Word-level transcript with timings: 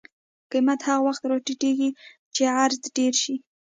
قیمت 0.51 0.79
هغه 0.87 1.01
وخت 1.07 1.23
راټیټي 1.31 1.71
چې 2.35 2.41
عرضه 2.59 2.87
ډېره 2.95 3.17
شي. 3.23 3.35